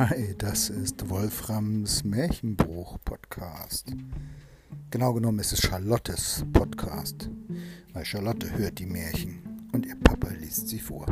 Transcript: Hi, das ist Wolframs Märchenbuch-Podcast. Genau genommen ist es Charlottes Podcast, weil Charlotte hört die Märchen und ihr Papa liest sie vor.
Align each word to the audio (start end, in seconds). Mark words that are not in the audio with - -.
Hi, 0.00 0.34
das 0.38 0.70
ist 0.70 1.10
Wolframs 1.10 2.04
Märchenbuch-Podcast. 2.04 3.92
Genau 4.90 5.12
genommen 5.12 5.40
ist 5.40 5.52
es 5.52 5.60
Charlottes 5.60 6.42
Podcast, 6.54 7.28
weil 7.92 8.06
Charlotte 8.06 8.50
hört 8.50 8.78
die 8.78 8.86
Märchen 8.86 9.68
und 9.74 9.84
ihr 9.84 9.96
Papa 9.96 10.30
liest 10.30 10.68
sie 10.68 10.78
vor. 10.78 11.04